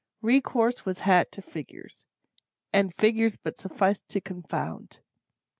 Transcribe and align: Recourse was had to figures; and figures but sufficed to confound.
Recourse 0.23 0.83
was 0.83 1.01
had 1.01 1.31
to 1.31 1.43
figures; 1.43 2.07
and 2.73 2.91
figures 2.95 3.37
but 3.37 3.59
sufficed 3.59 4.09
to 4.09 4.19
confound. 4.19 4.99